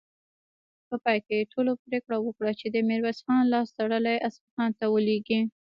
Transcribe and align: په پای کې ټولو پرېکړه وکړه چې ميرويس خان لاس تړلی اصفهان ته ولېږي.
په 0.87 0.95
پای 1.03 1.19
کې 1.27 1.49
ټولو 1.51 1.71
پرېکړه 1.85 2.17
وکړه 2.21 2.51
چې 2.59 2.65
ميرويس 2.89 3.19
خان 3.25 3.43
لاس 3.53 3.67
تړلی 3.79 4.17
اصفهان 4.29 4.71
ته 4.79 4.85
ولېږي. 4.93 5.39